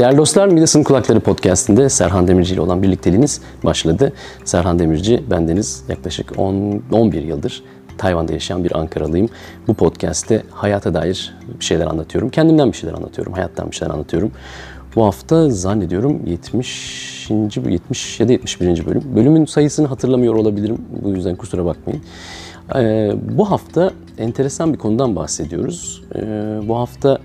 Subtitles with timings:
[0.00, 4.12] Değerli dostlar, Midas'ın Kulakları Podcast'inde Serhan Demirci ile olan birlikteliğiniz başladı.
[4.44, 7.62] Serhan Demirci, bendeniz yaklaşık 10, 11 yıldır
[7.98, 9.28] Tayvan'da yaşayan bir Ankaralıyım.
[9.68, 12.30] Bu podcast'te hayata dair bir şeyler anlatıyorum.
[12.30, 14.32] Kendimden bir şeyler anlatıyorum, hayattan bir şeyler anlatıyorum.
[14.96, 17.30] Bu hafta zannediyorum 70.
[17.30, 18.86] 70 ya da 71.
[18.86, 19.02] bölüm.
[19.16, 20.78] Bölümün sayısını hatırlamıyor olabilirim.
[21.02, 22.02] Bu yüzden kusura bakmayın.
[22.74, 26.02] Ee, bu hafta enteresan bir konudan bahsediyoruz.
[26.14, 26.20] Ee,
[26.68, 27.18] bu hafta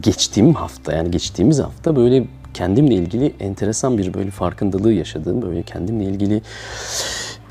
[0.00, 6.04] geçtiğim hafta yani geçtiğimiz hafta böyle kendimle ilgili enteresan bir böyle farkındalığı yaşadığım böyle kendimle
[6.04, 6.42] ilgili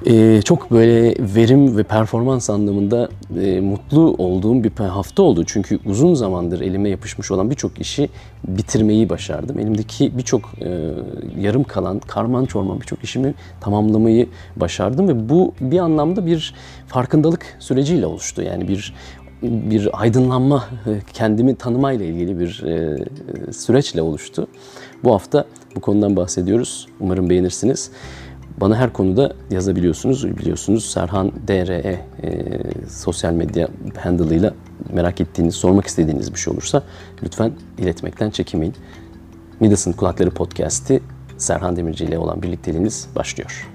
[0.05, 3.09] e, çok böyle verim ve performans anlamında
[3.41, 5.43] e, mutlu olduğum bir hafta oldu.
[5.47, 8.09] Çünkü uzun zamandır elime yapışmış olan birçok işi
[8.47, 9.59] bitirmeyi başardım.
[9.59, 10.91] Elimdeki birçok e,
[11.39, 16.53] yarım kalan, karman çorman birçok işimi tamamlamayı başardım ve bu bir anlamda bir
[16.88, 18.41] farkındalık süreciyle oluştu.
[18.41, 18.93] Yani bir
[19.43, 20.65] bir aydınlanma,
[21.13, 22.97] kendimi tanımayla ilgili bir e,
[23.53, 24.47] süreçle oluştu.
[25.03, 26.88] Bu hafta bu konudan bahsediyoruz.
[26.99, 27.91] Umarım beğenirsiniz.
[28.61, 30.38] Bana her konuda yazabiliyorsunuz.
[30.38, 32.31] Biliyorsunuz Serhan DRE e,
[32.89, 34.53] sosyal medya handle'ıyla
[34.94, 36.83] merak ettiğiniz, sormak istediğiniz bir şey olursa
[37.23, 38.75] lütfen iletmekten çekinmeyin.
[39.59, 41.02] Midas'ın Kulakları Podcast'i
[41.38, 43.72] Serhan Demirci ile olan birlikteliğiniz başlıyor.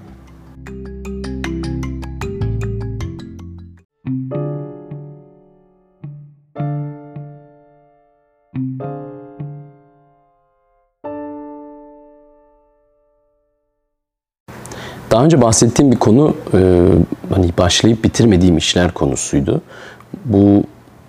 [15.11, 16.89] Daha önce bahsettiğim bir konu e,
[17.29, 19.61] hani başlayıp bitirmediğim işler konusuydu.
[20.25, 20.63] Bu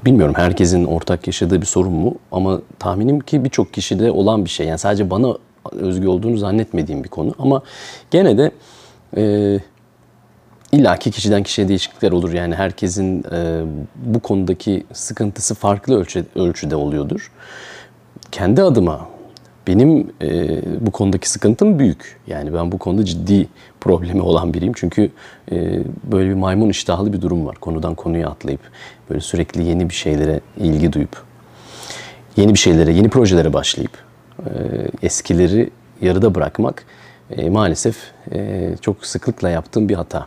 [0.04, 4.66] bilmiyorum herkesin ortak yaşadığı bir sorun mu ama tahminim ki birçok kişide olan bir şey.
[4.66, 5.36] Yani sadece bana
[5.72, 7.62] özgü olduğunu zannetmediğim bir konu ama
[8.10, 8.50] gene de
[9.16, 9.58] e,
[10.72, 12.32] illaki kişiden kişiye değişiklikler olur.
[12.32, 13.62] Yani herkesin e,
[13.96, 17.32] bu konudaki sıkıntısı farklı ölçü, ölçüde oluyordur.
[18.32, 19.08] Kendi adıma
[19.70, 22.16] benim e, bu konudaki sıkıntım büyük.
[22.26, 23.48] Yani ben bu konuda ciddi
[23.80, 24.72] problemi olan biriyim.
[24.76, 25.10] Çünkü
[25.52, 25.82] e,
[26.12, 27.56] böyle bir maymun iştahlı bir durum var.
[27.56, 28.60] Konudan konuya atlayıp
[29.10, 31.22] böyle sürekli yeni bir şeylere ilgi duyup
[32.36, 33.92] yeni bir şeylere, yeni projelere başlayıp
[34.38, 34.50] e,
[35.02, 35.70] eskileri
[36.00, 36.84] yarıda bırakmak
[37.30, 37.96] e, maalesef
[38.32, 40.26] e, çok sıklıkla yaptığım bir hata.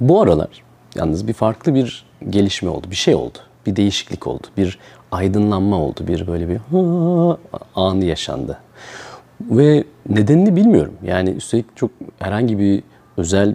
[0.00, 0.48] Bu aralar
[0.94, 4.78] yalnız bir farklı bir gelişme oldu, bir şey oldu, bir değişiklik oldu, bir
[5.14, 6.00] aydınlanma oldu.
[6.08, 6.58] Bir böyle bir
[7.74, 8.58] anı yaşandı.
[9.40, 10.94] Ve nedenini bilmiyorum.
[11.04, 12.82] Yani üstelik çok herhangi bir
[13.16, 13.54] özel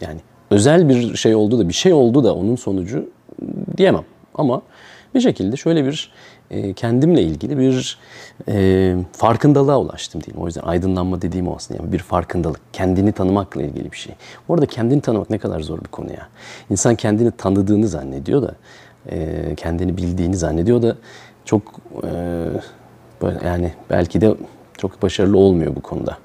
[0.00, 0.20] yani
[0.50, 3.08] özel bir şey oldu da bir şey oldu da onun sonucu
[3.76, 4.04] diyemem.
[4.34, 4.62] Ama
[5.14, 6.12] bir şekilde şöyle bir
[6.50, 7.98] e, kendimle ilgili bir
[8.48, 10.42] e, farkındalığa ulaştım diyeyim.
[10.42, 11.82] O yüzden aydınlanma dediğim o aslında.
[11.82, 12.60] Yani bir farkındalık.
[12.72, 14.14] Kendini tanımakla ilgili bir şey.
[14.48, 16.28] Bu arada kendini tanımak ne kadar zor bir konu ya.
[16.70, 18.54] İnsan kendini tanıdığını zannediyor da
[19.08, 20.96] e, kendini bildiğini zannediyor da
[21.44, 21.62] çok
[22.04, 22.08] e,
[23.44, 24.34] yani belki de
[24.78, 26.18] çok başarılı olmuyor bu konuda.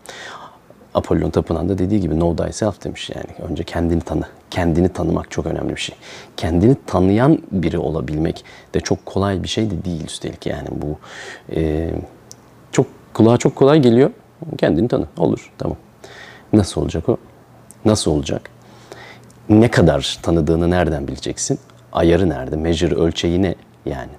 [0.93, 3.49] Apollon Tapınağı'nda dediği gibi know thyself demiş yani.
[3.49, 4.23] Önce kendini tanı.
[4.51, 5.95] Kendini tanımak çok önemli bir şey.
[6.37, 10.97] Kendini tanıyan biri olabilmek de çok kolay bir şey de değil üstelik yani bu
[11.55, 11.91] e,
[12.71, 14.11] çok kulağa çok kolay geliyor.
[14.57, 15.05] Kendini tanı.
[15.17, 15.51] Olur.
[15.57, 15.77] Tamam.
[16.53, 17.17] Nasıl olacak o?
[17.85, 18.49] Nasıl olacak?
[19.49, 21.59] Ne kadar tanıdığını nereden bileceksin?
[21.95, 22.56] Ayarı nerede?
[22.56, 24.11] Measure ölçeği ne yani?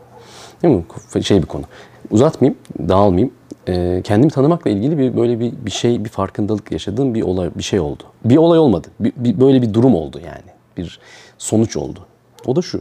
[0.63, 1.25] Değil mi?
[1.25, 1.65] Şey bir konu.
[2.11, 3.35] Uzatmayayım, dağılmayayım.
[3.69, 7.63] Ee, kendimi tanımakla ilgili bir böyle bir, bir şey, bir farkındalık yaşadığım bir olay, bir
[7.63, 8.03] şey oldu.
[8.25, 8.89] Bir olay olmadı.
[9.01, 10.57] Bir, bir, böyle bir durum oldu yani.
[10.77, 11.01] Bir
[11.39, 12.07] sonuç oldu.
[12.47, 12.81] O da şu.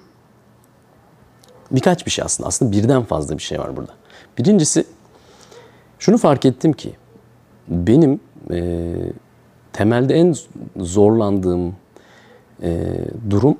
[1.71, 2.47] Birkaç bir şey aslında.
[2.47, 3.91] Aslında birden fazla bir şey var burada.
[4.37, 4.85] Birincisi
[5.99, 6.95] şunu fark ettim ki
[7.67, 8.19] benim
[8.51, 8.83] e,
[9.73, 10.35] temelde en
[10.77, 11.75] zorlandığım
[12.63, 12.83] e,
[13.29, 13.57] durum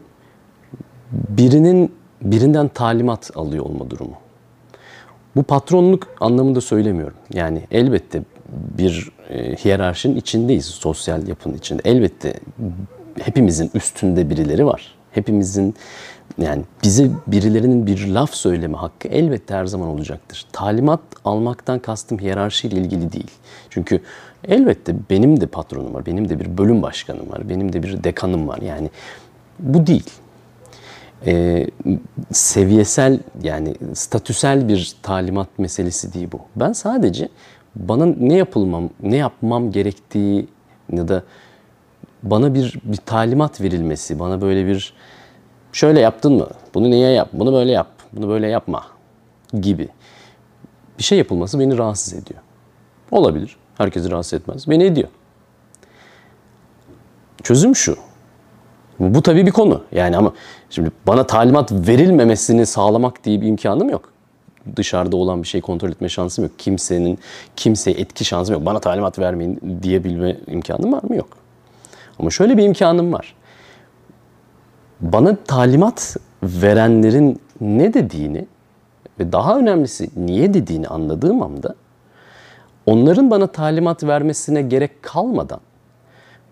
[1.11, 4.15] birinin birinden talimat alıyor olma durumu.
[5.35, 7.17] Bu patronluk anlamında söylemiyorum.
[7.33, 8.23] Yani elbette
[8.77, 11.81] bir e, hiyerarşinin içindeyiz, sosyal yapının içinde.
[11.85, 12.33] Elbette
[13.21, 14.95] hepimizin üstünde birileri var.
[15.11, 15.75] Hepimizin
[16.37, 20.45] yani bize birilerinin bir laf söyleme hakkı elbette her zaman olacaktır.
[20.51, 23.31] Talimat almaktan kastım hiyerarşiyle ilgili değil.
[23.69, 24.01] Çünkü
[24.47, 28.47] elbette benim de patronum var, benim de bir bölüm başkanım var, benim de bir dekanım
[28.47, 28.57] var.
[28.61, 28.89] Yani
[29.59, 30.09] bu değil
[31.25, 31.67] e,
[32.31, 36.39] seviyesel yani statüsel bir talimat meselesi değil bu.
[36.55, 37.29] Ben sadece
[37.75, 40.47] bana ne yapılmam, ne yapmam gerektiği
[40.91, 41.23] ya da
[42.23, 44.93] bana bir bir talimat verilmesi, bana böyle bir
[45.73, 46.47] şöyle yaptın mı?
[46.73, 47.29] Bunu niye yap?
[47.33, 47.87] Bunu böyle yap.
[48.13, 48.83] Bunu böyle yapma
[49.61, 49.89] gibi
[50.97, 52.39] bir şey yapılması beni rahatsız ediyor.
[53.11, 53.57] Olabilir.
[53.77, 54.69] Herkesi rahatsız etmez.
[54.69, 55.09] Beni ediyor.
[57.43, 57.97] Çözüm şu.
[58.99, 59.83] Bu tabii bir konu.
[59.91, 60.33] Yani ama
[60.69, 64.09] şimdi bana talimat verilmemesini sağlamak diye bir imkanım yok.
[64.75, 66.53] dışarıda olan bir şey kontrol etme şansım yok.
[66.57, 67.19] Kimsenin
[67.55, 68.65] kimseye etki şansım yok.
[68.65, 71.15] Bana talimat vermeyin diyebilme imkanım var mı?
[71.15, 71.27] Yok.
[72.19, 73.35] Ama şöyle bir imkanım var.
[75.01, 78.45] Bana talimat verenlerin ne dediğini
[79.19, 81.75] ve daha önemlisi niye dediğini anladığım anda
[82.85, 85.59] onların bana talimat vermesine gerek kalmadan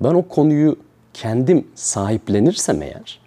[0.01, 0.75] ben o konuyu
[1.13, 3.24] kendim sahiplenirsem eğer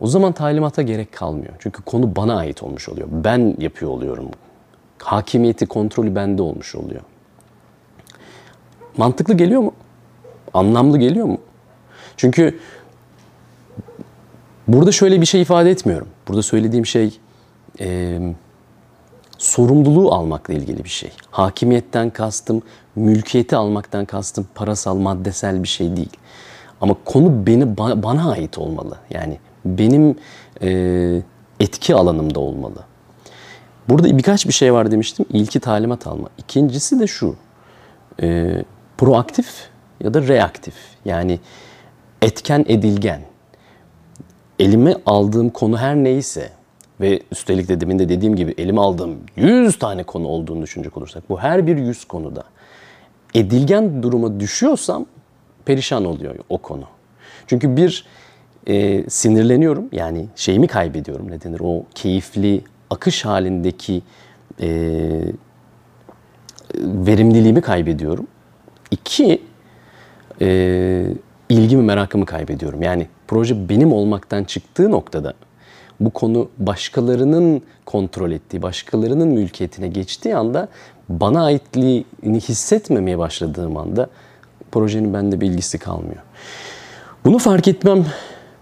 [0.00, 1.52] o zaman talimata gerek kalmıyor.
[1.58, 3.08] Çünkü konu bana ait olmuş oluyor.
[3.10, 4.30] Ben yapıyor oluyorum.
[4.98, 7.00] Hakimiyeti, kontrolü bende olmuş oluyor.
[8.96, 9.74] Mantıklı geliyor mu?
[10.54, 11.38] Anlamlı geliyor mu?
[12.16, 12.58] Çünkü
[14.68, 16.08] burada şöyle bir şey ifade etmiyorum.
[16.28, 17.18] Burada söylediğim şey
[17.80, 18.18] e,
[19.38, 21.10] sorumluluğu almakla ilgili bir şey.
[21.30, 22.62] Hakimiyetten kastım,
[22.96, 26.16] mülkiyeti almaktan kastım parasal, maddesel bir şey değil.
[26.80, 28.96] Ama konu beni bana, ait olmalı.
[29.10, 30.16] Yani benim
[30.62, 31.22] e,
[31.60, 32.84] etki alanımda olmalı.
[33.88, 35.26] Burada birkaç bir şey var demiştim.
[35.32, 36.28] İlki talimat alma.
[36.38, 37.36] İkincisi de şu.
[38.22, 38.56] E,
[38.98, 39.68] proaktif
[40.00, 40.74] ya da reaktif.
[41.04, 41.40] Yani
[42.22, 43.20] etken edilgen.
[44.58, 46.50] Elime aldığım konu her neyse
[47.00, 51.28] ve üstelik de demin de dediğim gibi elime aldığım 100 tane konu olduğunu düşünecek olursak
[51.28, 52.44] bu her bir 100 konuda
[53.34, 55.06] edilgen duruma düşüyorsam
[55.64, 56.84] perişan oluyor o konu.
[57.46, 58.04] Çünkü bir
[58.66, 64.02] e, sinirleniyorum yani şeyimi kaybediyorum ne denir o keyifli akış halindeki
[64.60, 64.68] e,
[66.78, 68.26] verimliliğimi kaybediyorum.
[68.90, 69.42] İki
[70.40, 71.06] e,
[71.48, 72.82] ilgimi merakımı kaybediyorum.
[72.82, 75.34] Yani proje benim olmaktan çıktığı noktada
[76.00, 80.68] bu konu başkalarının kontrol ettiği, başkalarının mülkiyetine geçtiği anda
[81.08, 84.08] bana aitliğini hissetmemeye başladığım anda
[84.72, 86.22] projenin bende bir ilgisi kalmıyor.
[87.24, 88.06] Bunu fark etmem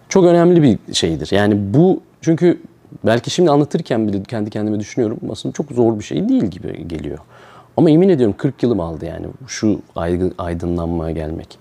[0.08, 1.28] çok önemli bir şeydir.
[1.32, 2.60] Yani bu çünkü
[3.04, 7.18] belki şimdi anlatırken bile kendi kendime düşünüyorum aslında çok zor bir şey değil gibi geliyor.
[7.76, 9.80] Ama emin ediyorum 40 yılım aldı yani şu
[10.38, 11.58] aydınlanmaya gelmek.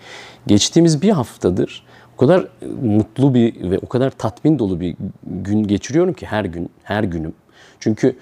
[0.47, 1.83] Geçtiğimiz bir haftadır
[2.15, 2.47] o kadar
[2.83, 7.33] mutlu bir ve o kadar tatmin dolu bir gün geçiriyorum ki her gün, her günüm.
[7.79, 8.15] Çünkü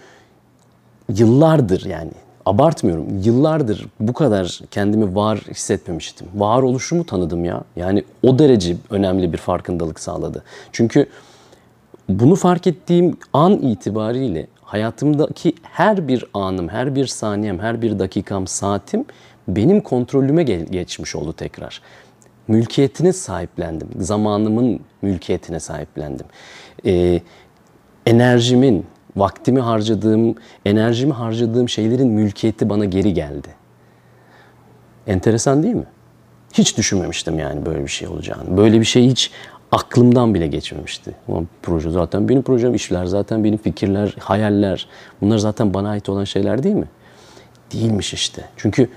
[1.10, 2.12] yıllardır yani
[2.46, 3.06] abartmıyorum.
[3.24, 6.28] Yıllardır bu kadar kendimi var hissetmemiştim.
[6.36, 7.64] Var oluşumu tanıdım ya.
[7.76, 10.44] Yani o derece önemli bir farkındalık sağladı.
[10.72, 11.06] Çünkü
[12.10, 18.48] bunu fark ettiğim an itibariyle hayatımdaki her bir anım, her bir saniyem, her bir dakikam,
[18.48, 19.06] saatim
[19.48, 21.82] benim kontrolüme geçmiş oldu tekrar.
[22.48, 23.88] Mülkiyetine sahiplendim.
[24.00, 26.26] Zamanımın mülkiyetine sahiplendim.
[26.86, 27.22] Ee,
[28.06, 28.86] enerjimin,
[29.16, 30.36] vaktimi harcadığım,
[30.66, 33.48] enerjimi harcadığım şeylerin mülkiyeti bana geri geldi.
[35.08, 35.86] Enteresan değil mi?
[36.54, 38.58] Hiç düşünmemiştim yani böyle bir şey olacağını.
[38.58, 39.32] Böyle bir şey hiç
[39.72, 41.16] aklımdan bile geçmemişti.
[41.28, 44.88] Ama proje zaten benim projem, işler zaten benim fikirler, hayaller.
[45.22, 46.88] Bunlar zaten bana ait olan şeyler değil mi?
[47.74, 48.46] Değilmiş işte.
[48.58, 48.90] Çünkü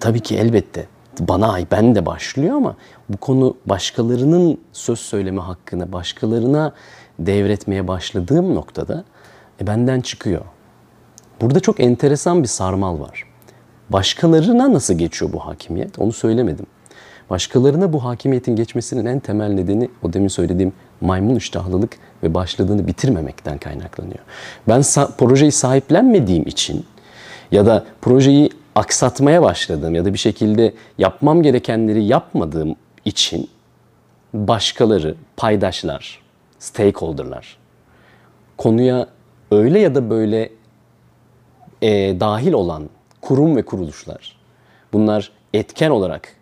[0.00, 0.86] tabii ki elbette
[1.20, 2.76] bana ait, ben de başlıyor ama
[3.08, 6.72] bu konu başkalarının söz söyleme hakkını başkalarına
[7.18, 9.04] devretmeye başladığım noktada
[9.62, 10.42] e, benden çıkıyor.
[11.40, 13.24] Burada çok enteresan bir sarmal var.
[13.90, 15.98] Başkalarına nasıl geçiyor bu hakimiyet?
[15.98, 16.66] Onu söylemedim.
[17.30, 23.58] Başkalarına bu hakimiyetin geçmesinin en temel nedeni o demin söylediğim maymun iştahlılık ve başladığını bitirmemekten
[23.58, 24.18] kaynaklanıyor.
[24.68, 26.84] Ben sa- projeyi sahiplenmediğim için
[27.52, 33.50] ya da projeyi aksatmaya başladığım ya da bir şekilde yapmam gerekenleri yapmadığım için
[34.34, 36.22] başkaları, paydaşlar,
[36.58, 37.58] stakeholder'lar
[38.58, 39.06] konuya
[39.50, 40.50] öyle ya da böyle
[41.82, 44.36] e, dahil olan kurum ve kuruluşlar
[44.92, 46.36] bunlar etken olarak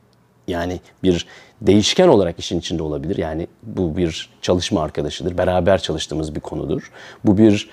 [0.48, 1.26] yani bir
[1.60, 3.16] değişken olarak işin içinde olabilir.
[3.16, 5.38] Yani bu bir çalışma arkadaşıdır.
[5.38, 6.92] Beraber çalıştığımız bir konudur.
[7.24, 7.70] Bu bir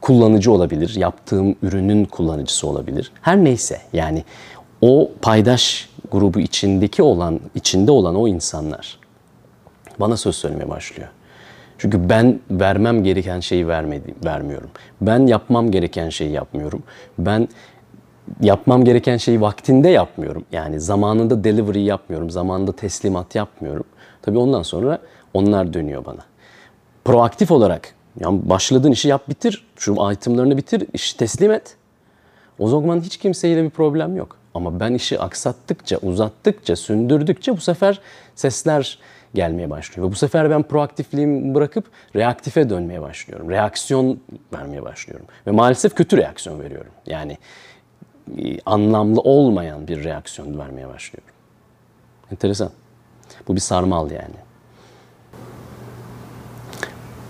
[0.00, 0.94] kullanıcı olabilir.
[0.96, 3.12] Yaptığım ürünün kullanıcısı olabilir.
[3.22, 4.24] Her neyse yani
[4.80, 8.98] o paydaş grubu içindeki olan, içinde olan o insanlar
[10.00, 11.08] bana söz söylemeye başlıyor.
[11.78, 14.70] Çünkü ben vermem gereken şeyi vermedi, vermiyorum.
[15.00, 16.82] Ben yapmam gereken şeyi yapmıyorum.
[17.18, 17.48] Ben
[18.40, 20.44] yapmam gereken şeyi vaktinde yapmıyorum.
[20.52, 22.30] Yani zamanında delivery yapmıyorum.
[22.30, 23.84] Zamanında teslimat yapmıyorum.
[24.22, 24.98] Tabii ondan sonra
[25.34, 26.20] onlar dönüyor bana.
[27.04, 29.66] Proaktif olarak yani başladığın işi yap bitir.
[29.76, 31.76] Şu itemlarını bitir, işi teslim et.
[32.58, 34.36] O zaman hiç kimseyle bir problem yok.
[34.54, 38.00] Ama ben işi aksattıkça, uzattıkça, sündürdükçe bu sefer
[38.34, 38.98] sesler
[39.34, 40.08] gelmeye başlıyor.
[40.08, 41.84] Ve bu sefer ben proaktifliğimi bırakıp
[42.16, 43.50] reaktife dönmeye başlıyorum.
[43.50, 44.20] Reaksiyon
[44.52, 45.26] vermeye başlıyorum.
[45.46, 46.92] Ve maalesef kötü reaksiyon veriyorum.
[47.06, 47.38] Yani
[48.38, 51.34] e, anlamlı olmayan bir reaksiyon vermeye başlıyorum.
[52.32, 52.70] Enteresan.
[53.48, 54.34] Bu bir sarmal yani.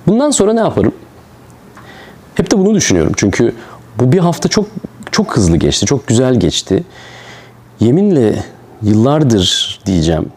[0.07, 0.93] Bundan sonra ne yaparım?
[2.35, 3.55] Hep de bunu düşünüyorum çünkü
[3.99, 4.67] bu bir hafta çok
[5.13, 6.85] çok hızlı geçti, çok güzel geçti.
[7.81, 8.45] Yeminle
[8.83, 10.33] yıllardır diyeceğim,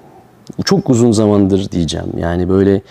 [0.65, 2.07] çok uzun zamandır diyeceğim.
[2.17, 2.81] Yani böyle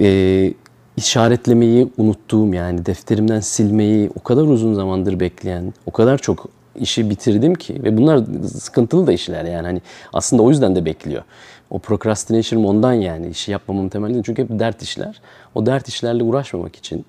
[0.00, 0.52] e,
[0.96, 6.48] işaretlemeyi unuttuğum yani defterimden silmeyi o kadar uzun zamandır bekleyen, o kadar çok
[6.80, 9.82] işi bitirdim ki ve bunlar sıkıntılı da işler yani hani
[10.12, 11.22] aslında o yüzden de bekliyor.
[11.70, 15.20] O procrastination ondan yani işi yapmamın temelinde çünkü hep dert işler.
[15.54, 17.04] O dert işlerle uğraşmamak için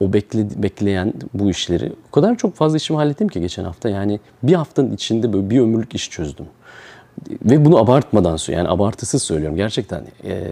[0.00, 3.88] o bekle, bekleyen bu işleri o kadar çok fazla işimi hallettim ki geçen hafta.
[3.88, 6.46] Yani bir haftanın içinde böyle bir ömürlük iş çözdüm.
[7.44, 8.66] Ve bunu abartmadan söylüyorum.
[8.66, 9.56] Yani abartısız söylüyorum.
[9.56, 10.42] Gerçekten e,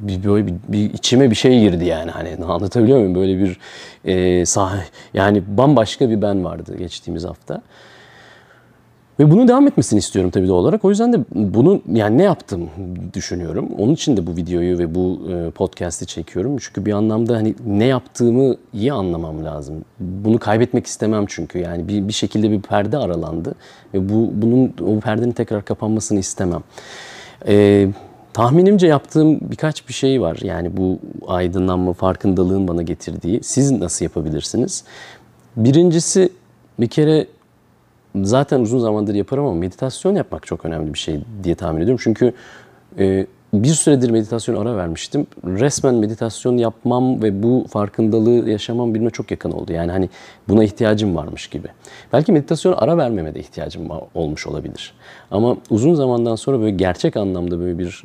[0.00, 2.10] bir, böyle bir, bir içime bir şey girdi yani.
[2.10, 3.14] Hani anlatabiliyor muyum?
[3.14, 3.58] Böyle bir
[4.04, 4.80] e, sah
[5.14, 7.62] yani bambaşka bir ben vardı geçtiğimiz hafta.
[9.18, 10.84] Ve bunun devam etmesini istiyorum tabii doğal olarak.
[10.84, 12.68] O yüzden de bunu yani ne yaptım
[13.14, 13.68] düşünüyorum.
[13.78, 16.56] Onun için de bu videoyu ve bu e, podcast'i çekiyorum.
[16.60, 19.84] Çünkü bir anlamda hani ne yaptığımı iyi anlamam lazım.
[20.00, 21.58] Bunu kaybetmek istemem çünkü.
[21.58, 23.54] Yani bir, bir şekilde bir perde aralandı.
[23.94, 26.62] Ve bu bunun o perdenin tekrar kapanmasını istemem.
[27.46, 27.88] Ee,
[28.32, 30.38] tahminimce yaptığım birkaç bir şey var.
[30.42, 33.40] Yani bu aydınlanma, farkındalığın bana getirdiği.
[33.42, 34.84] Siz nasıl yapabilirsiniz?
[35.56, 36.32] Birincisi
[36.80, 37.26] bir kere
[38.14, 42.00] zaten uzun zamandır yaparım ama meditasyon yapmak çok önemli bir şey diye tahmin ediyorum.
[42.04, 42.32] Çünkü
[42.98, 45.26] e, bir süredir meditasyon ara vermiştim.
[45.44, 49.72] Resmen meditasyon yapmam ve bu farkındalığı yaşamam birbirine çok yakın oldu.
[49.72, 50.08] Yani hani
[50.48, 51.68] buna ihtiyacım varmış gibi.
[52.12, 54.94] Belki meditasyon ara vermeme de ihtiyacım olmuş olabilir.
[55.30, 58.02] Ama uzun zamandan sonra böyle gerçek anlamda böyle bir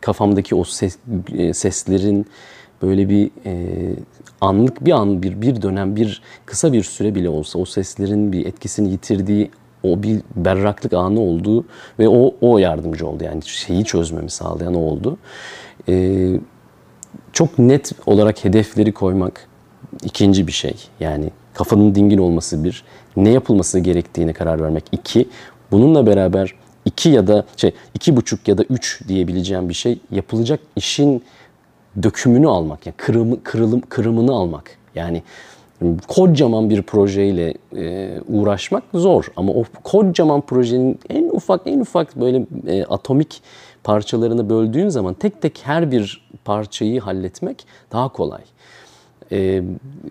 [0.00, 0.98] kafamdaki o ses,
[1.32, 2.26] e, seslerin
[2.82, 3.54] böyle bir e,
[4.40, 8.46] anlık bir an bir bir dönem bir kısa bir süre bile olsa o seslerin bir
[8.46, 9.50] etkisini yitirdiği
[9.82, 11.64] o bir berraklık anı oldu
[11.98, 15.18] ve o o yardımcı oldu yani şeyi çözmemi sağlayan o oldu.
[15.88, 16.40] Ee,
[17.32, 19.48] çok net olarak hedefleri koymak
[20.04, 20.74] ikinci bir şey.
[21.00, 22.84] Yani kafanın dingin olması bir,
[23.16, 25.28] ne yapılması gerektiğine karar vermek iki.
[25.70, 26.54] Bununla beraber
[26.84, 31.22] iki ya da şey iki buçuk ya da üç diyebileceğim bir şey yapılacak işin
[32.02, 34.78] dökümünü almak, yani kırımı, kırılım, kırımını almak.
[34.94, 35.22] Yani
[36.08, 42.46] kocaman bir projeyle e, uğraşmak zor ama o kocaman projenin en ufak en ufak böyle
[42.66, 43.42] e, atomik
[43.84, 48.42] parçalarını böldüğün zaman tek tek her bir parçayı halletmek daha kolay.
[49.32, 49.62] E,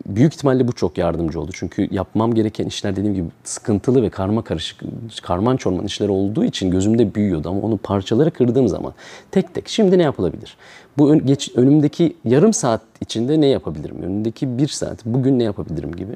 [0.06, 1.52] büyük ihtimalle bu çok yardımcı oldu.
[1.54, 4.82] Çünkü yapmam gereken işler dediğim gibi sıkıntılı ve karma karışık,
[5.24, 7.50] karman çorman işler olduğu için gözümde büyüyordu.
[7.50, 8.94] Ama onu parçalara kırdığım zaman
[9.32, 10.58] tek tek şimdi ne yapılabilir?
[10.98, 14.02] Bu ön, geç, önümdeki yarım saat içinde ne yapabilirim?
[14.02, 16.14] Önümdeki bir saat bugün ne yapabilirim gibi.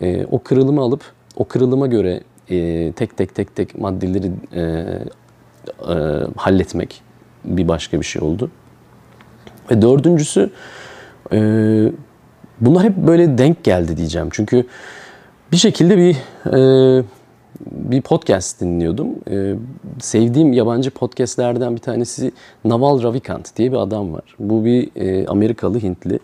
[0.00, 1.02] E, o kırılımı alıp
[1.36, 5.94] o kırılıma göre e, tek tek tek tek maddeleri e, e,
[6.36, 7.02] halletmek
[7.44, 8.50] bir başka bir şey oldu.
[9.70, 10.50] Ve dördüncüsü
[11.32, 11.38] e,
[12.60, 14.28] bunlar hep böyle denk geldi diyeceğim.
[14.32, 14.66] Çünkü
[15.52, 16.16] bir şekilde bir
[16.56, 17.04] e,
[17.70, 19.08] bir podcast dinliyordum.
[19.30, 19.54] Ee,
[20.00, 22.32] sevdiğim yabancı podcastlerden bir tanesi
[22.64, 24.22] Naval Ravikant diye bir adam var.
[24.38, 26.18] Bu bir e, Amerikalı Hintli.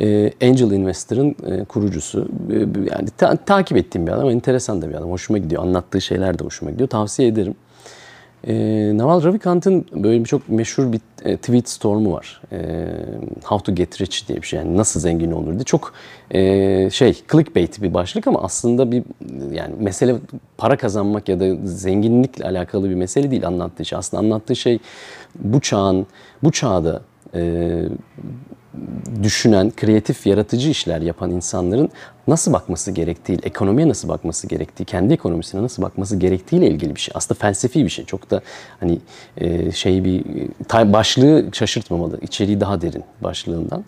[0.00, 2.28] E, Angel Investor'ın e, kurucusu.
[2.52, 2.58] E,
[2.94, 4.30] yani ta- takip ettiğim bir adam.
[4.30, 5.10] Enteresan da bir adam.
[5.10, 5.62] Hoşuma gidiyor.
[5.62, 6.88] Anlattığı şeyler de hoşuma gidiyor.
[6.88, 7.54] Tavsiye ederim.
[8.46, 8.54] E,
[8.94, 12.40] Naval Ravikant'ın böyle bir çok meşhur bir e, tweet stormu var.
[12.52, 12.86] E,
[13.44, 14.58] How to get rich diye bir şey.
[14.58, 15.64] Yani nasıl zengin olur diye.
[15.64, 15.92] Çok
[16.30, 19.02] e, şey clickbait bir başlık ama aslında bir
[19.52, 20.14] yani mesele
[20.58, 23.98] para kazanmak ya da zenginlikle alakalı bir mesele değil anlattığı şey.
[23.98, 24.78] Aslında anlattığı şey
[25.34, 26.06] bu çağın,
[26.42, 27.02] bu çağda
[27.34, 27.82] e,
[29.22, 31.90] düşünen, kreatif, yaratıcı işler yapan insanların
[32.28, 37.12] nasıl bakması gerektiği, ekonomiye nasıl bakması gerektiği, kendi ekonomisine nasıl bakması gerektiğiyle ilgili bir şey.
[37.14, 38.04] Aslında felsefi bir şey.
[38.04, 38.40] Çok da
[38.80, 38.98] hani
[39.36, 40.24] e, şey bir
[40.70, 42.18] başlığı şaşırtmamalı.
[42.20, 43.84] İçeriği daha derin başlığından.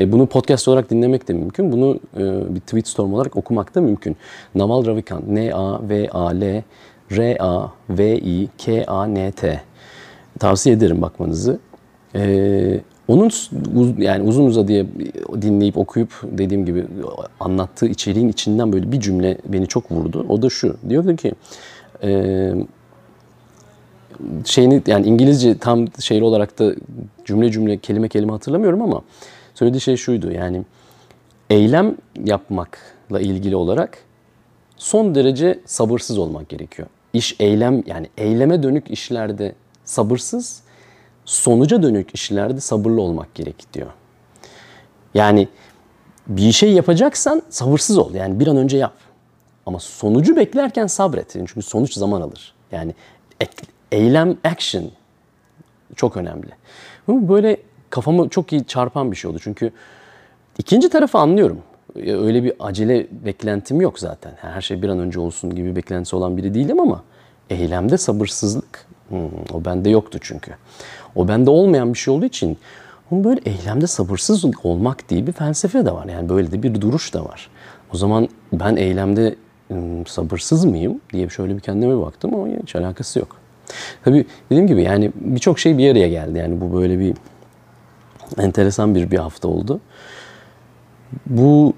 [0.00, 1.72] E, bunu podcast olarak dinlemek de mümkün.
[1.72, 4.16] Bunu e, bir tweet storm olarak okumak da mümkün.
[4.54, 6.62] Naval Ravikant, N-A-V-A-L
[7.12, 8.60] R-A-V-I-K-A-N-T.
[10.38, 11.58] Tavsiye ederim bakmanızı.
[12.14, 13.30] Ee, onun
[13.98, 14.84] yani uzun uzadıya
[15.42, 16.84] dinleyip okuyup dediğim gibi
[17.40, 20.26] anlattığı içeriğin içinden böyle bir cümle beni çok vurdu.
[20.28, 20.76] O da şu.
[20.88, 21.32] Diyordu ki
[22.02, 22.52] e,
[24.44, 26.74] şeyini yani İngilizce tam şeyli olarak da
[27.24, 29.02] cümle cümle kelime kelime hatırlamıyorum ama
[29.54, 30.32] söylediği şey şuydu.
[30.32, 30.62] Yani
[31.50, 33.98] eylem yapmakla ilgili olarak
[34.76, 36.88] son derece sabırsız olmak gerekiyor.
[37.12, 40.62] İş eylem yani eyleme dönük işlerde sabırsız
[41.28, 43.90] sonuca dönük işlerde sabırlı olmak gerek diyor.
[45.14, 45.48] Yani
[46.26, 48.14] bir şey yapacaksan sabırsız ol.
[48.14, 48.94] Yani bir an önce yap.
[49.66, 51.32] Ama sonucu beklerken sabret.
[51.32, 52.54] Çünkü sonuç zaman alır.
[52.72, 52.94] Yani
[53.92, 54.90] eylem, action
[55.96, 56.50] çok önemli.
[57.08, 57.56] Bu böyle
[57.90, 59.38] kafamı çok iyi çarpan bir şey oldu.
[59.42, 59.72] Çünkü
[60.58, 61.58] İkinci tarafı anlıyorum.
[61.96, 64.32] Öyle bir acele beklentim yok zaten.
[64.36, 67.02] Her şey bir an önce olsun gibi beklentisi olan biri değilim ama
[67.50, 69.18] eylemde sabırsızlık hmm,
[69.52, 70.52] o bende yoktu çünkü.
[71.18, 72.58] O bende olmayan bir şey olduğu için
[73.10, 76.06] ama böyle eylemde sabırsız olmak diye bir felsefe de var.
[76.06, 77.50] Yani böyle de bir duruş da var.
[77.94, 79.34] O zaman ben eylemde
[80.06, 83.36] sabırsız mıyım diye şöyle bir kendime baktım ama hiç alakası yok.
[84.04, 86.38] Tabii dediğim gibi yani birçok şey bir araya geldi.
[86.38, 87.14] Yani bu böyle bir
[88.38, 89.80] enteresan bir bir hafta oldu.
[91.26, 91.74] Bu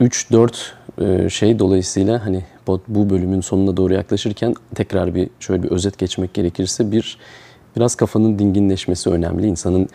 [0.00, 0.52] 3-4
[1.00, 2.44] e, şey dolayısıyla hani
[2.88, 7.18] bu bölümün sonuna doğru yaklaşırken tekrar bir şöyle bir özet geçmek gerekirse bir
[7.76, 9.46] biraz kafanın dinginleşmesi önemli.
[9.46, 9.88] İnsanın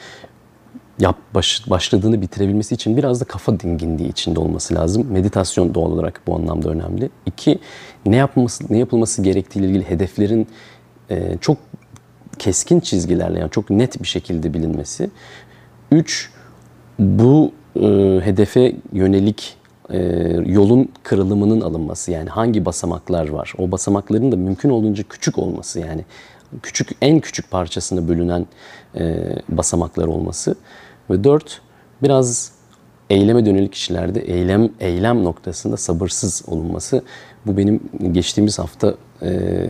[0.99, 5.07] yap baş, başladığını bitirebilmesi için biraz da kafa dinginliği içinde olması lazım.
[5.11, 7.09] Meditasyon doğal olarak bu anlamda önemli.
[7.25, 7.59] İki,
[8.05, 10.47] ne yapması ne yapılması gerektiği ile ilgili hedeflerin
[11.09, 11.57] e, çok
[12.39, 15.09] keskin çizgilerle yani çok net bir şekilde bilinmesi.
[15.91, 16.31] Üç,
[16.99, 19.57] bu e, hedefe yönelik
[19.89, 19.97] e,
[20.45, 26.05] yolun kırılımının alınması yani hangi basamaklar var o basamakların da mümkün olduğunca küçük olması yani
[26.63, 28.47] küçük en küçük parçasına bölünen
[28.95, 30.55] e, basamaklar olması
[31.09, 31.61] ve dört
[32.03, 32.51] biraz
[33.09, 37.03] eyleme dönelik kişilerde eylem eylem noktasında sabırsız olunması
[37.45, 37.79] bu benim
[38.11, 39.67] geçtiğimiz hafta e,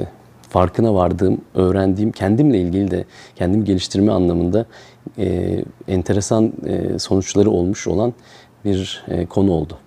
[0.50, 3.06] farkına vardığım, öğrendiğim, kendimle ilgili de
[3.36, 4.66] kendimi geliştirme anlamında
[5.18, 8.14] e, enteresan e, sonuçları olmuş olan
[8.66, 9.78] bir e, konu oldu.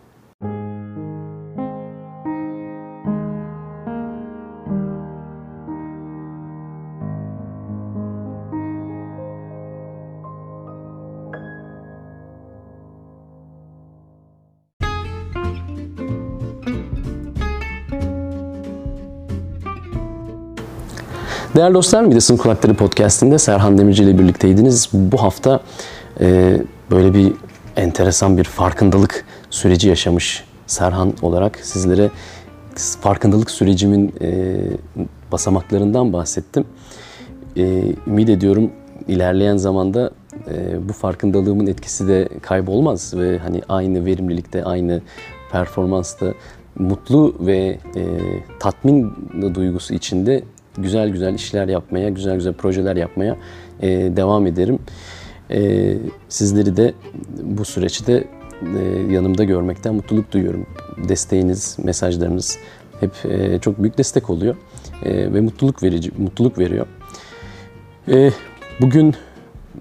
[21.58, 24.88] Değerli dostlar, Midas'ın Kulakları Podcast'inde Serhan Demirci ile birlikteydiniz.
[24.92, 25.60] Bu hafta
[26.20, 26.58] e,
[26.90, 27.32] böyle bir
[27.76, 32.10] enteresan bir farkındalık süreci yaşamış Serhan olarak sizlere
[33.00, 34.56] farkındalık sürecimin e,
[35.32, 36.64] basamaklarından bahsettim.
[37.56, 38.70] E, ümit ediyorum
[39.08, 40.10] ilerleyen zamanda
[40.50, 45.02] e, bu farkındalığımın etkisi de kaybolmaz ve hani aynı verimlilikte, aynı
[45.52, 46.26] performansta
[46.78, 48.04] mutlu ve e,
[48.60, 49.12] tatmin
[49.54, 50.42] duygusu içinde
[50.82, 53.36] güzel güzel işler yapmaya, güzel güzel projeler yapmaya
[53.80, 54.78] e, devam ederim.
[55.50, 55.94] E,
[56.28, 56.94] sizleri de
[57.42, 58.24] bu süreçte
[58.62, 60.66] e, yanımda görmekten mutluluk duyuyorum.
[61.08, 62.58] Desteğiniz, mesajlarınız
[63.00, 64.56] hep e, çok büyük destek oluyor
[65.04, 66.86] e, ve mutluluk verici, mutluluk veriyor.
[68.08, 68.30] E,
[68.80, 69.14] bugün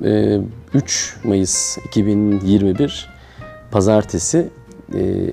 [0.04, 0.40] e,
[0.74, 3.10] 3 Mayıs 2021
[3.72, 4.50] Pazartesi.
[4.96, 5.30] E,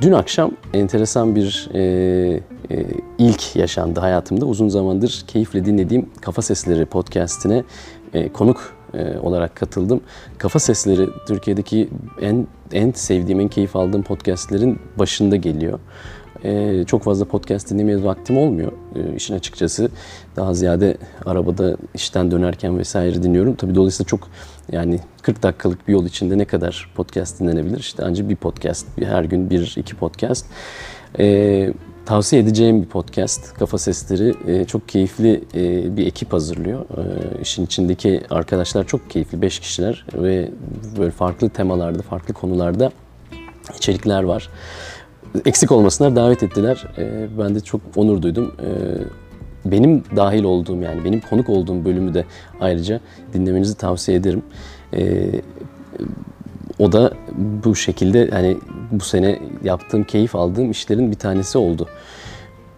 [0.00, 1.80] dün akşam enteresan bir e,
[2.70, 2.86] e,
[3.18, 4.46] ilk yaşandı hayatımda.
[4.46, 7.64] Uzun zamandır keyifle dinlediğim Kafa Sesleri podcastine
[8.14, 10.00] e, konuk e, olarak katıldım.
[10.38, 11.88] Kafa Sesleri Türkiye'deki
[12.20, 15.78] en en sevdiğim, en keyif aldığım podcastlerin başında geliyor.
[16.44, 19.90] Ee, çok fazla podcast dinlemeye vaktim olmuyor ee, işin açıkçası.
[20.36, 23.54] Daha ziyade arabada işten dönerken vesaire dinliyorum.
[23.54, 24.28] Tabii dolayısıyla çok
[24.72, 27.78] yani 40 dakikalık bir yol içinde ne kadar podcast dinlenebilir?
[27.78, 30.46] İşte ancak bir podcast, bir, her gün bir iki podcast.
[31.18, 31.72] Ee,
[32.06, 33.54] Tavsiye edeceğim bir podcast.
[33.54, 36.80] Kafa Sesleri e, çok keyifli e, bir ekip hazırlıyor.
[36.80, 39.42] E, işin içindeki arkadaşlar çok keyifli.
[39.42, 40.50] Beş kişiler ve
[40.98, 42.92] böyle farklı temalarda, farklı konularda
[43.76, 44.48] içerikler var.
[45.44, 46.86] Eksik olmasınlar davet ettiler.
[47.38, 48.54] Ben de çok onur duydum.
[49.64, 52.24] Benim dahil olduğum yani benim konuk olduğum bölümü de
[52.60, 53.00] ayrıca
[53.32, 54.42] dinlemenizi tavsiye ederim.
[56.78, 57.12] O da
[57.64, 58.56] bu şekilde hani
[58.90, 61.88] bu sene yaptığım, keyif aldığım işlerin bir tanesi oldu.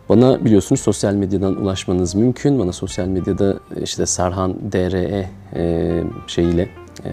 [0.09, 2.59] Bana biliyorsunuz sosyal medyadan ulaşmanız mümkün.
[2.59, 6.69] Bana sosyal medyada işte Serhan DRE e, şeyiyle
[7.05, 7.11] e,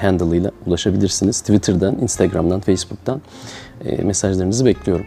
[0.00, 1.40] handle ile ulaşabilirsiniz.
[1.40, 3.22] Twitter'dan, Instagram'dan, Facebook'tan
[4.02, 5.06] mesajlarınızı bekliyorum.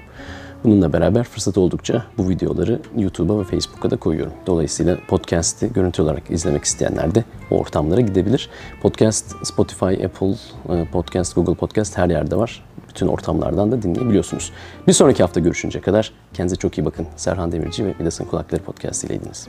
[0.63, 4.33] Bununla beraber fırsat oldukça bu videoları YouTube'a ve Facebook'a da koyuyorum.
[4.47, 8.49] Dolayısıyla podcast'i görüntü olarak izlemek isteyenler de o ortamlara gidebilir.
[8.81, 10.35] Podcast Spotify, Apple
[10.69, 12.63] e, Podcast, Google Podcast her yerde var.
[12.89, 14.51] Bütün ortamlardan da dinleyebiliyorsunuz.
[14.87, 17.07] Bir sonraki hafta görüşünceye kadar kendinize çok iyi bakın.
[17.15, 19.47] Serhan Demirci ve Midas'ın Kulakları Podcast ileydiniz.